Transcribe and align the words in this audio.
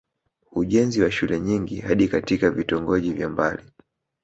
Ujenzi 0.51 1.01
wa 1.01 1.11
shule 1.11 1.39
nyingi 1.39 1.77
hadi 1.81 2.07
katika 2.07 2.51
vitongoji 2.51 3.13
vya 3.13 3.29
mbali 3.29 3.63